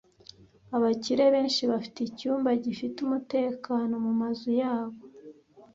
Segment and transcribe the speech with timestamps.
[0.75, 4.97] Abakire benshi bafite icyumba gifite umutekano mumazu yabo.